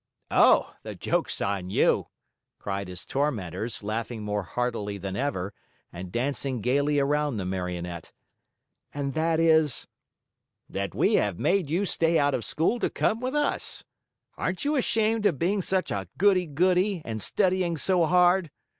"Oh, 0.31 0.73
the 0.81 0.95
joke's 0.95 1.41
on 1.41 1.69
you!" 1.69 2.07
cried 2.57 2.87
his 2.87 3.05
tormentors, 3.05 3.83
laughing 3.83 4.23
more 4.23 4.41
heartily 4.41 4.97
than 4.97 5.15
ever, 5.15 5.53
and 5.93 6.11
dancing 6.11 6.59
gayly 6.59 6.97
around 6.97 7.37
the 7.37 7.45
Marionette. 7.45 8.11
"And 8.95 9.13
that 9.13 9.39
is?" 9.39 9.85
"That 10.71 10.95
we 10.95 11.13
have 11.21 11.37
made 11.37 11.69
you 11.69 11.85
stay 11.85 12.17
out 12.17 12.33
of 12.33 12.43
school 12.43 12.79
to 12.79 12.89
come 12.89 13.19
with 13.19 13.35
us. 13.35 13.83
Aren't 14.39 14.65
you 14.65 14.75
ashamed 14.75 15.27
of 15.27 15.37
being 15.37 15.61
such 15.61 15.91
a 15.91 16.07
goody 16.17 16.47
goody, 16.47 17.03
and 17.05 17.19
of 17.19 17.23
studying 17.23 17.77
so 17.77 18.07
hard? 18.07 18.49